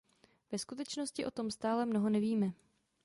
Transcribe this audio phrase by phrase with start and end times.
[0.51, 2.53] Ve skutečnosti o tom stále mnoho nevíme.